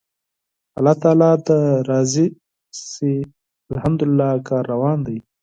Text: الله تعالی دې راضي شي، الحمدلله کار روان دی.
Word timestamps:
الله 0.77 0.95
تعالی 1.03 1.31
دې 1.47 1.59
راضي 1.89 2.27
شي، 2.89 3.13
الحمدلله 3.73 4.29
کار 4.47 4.63
روان 4.73 4.97
دی. 5.07 5.17